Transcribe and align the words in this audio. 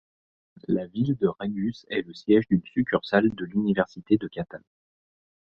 La 0.67 0.87
ville 0.87 1.13
de 1.15 1.27
Raguse 1.27 1.85
est 1.91 2.01
le 2.01 2.15
siège 2.15 2.47
d'une 2.47 2.63
succursale 2.65 3.29
de 3.29 3.45
l'Université 3.45 4.17
de 4.17 4.27
Catane. 4.27 4.63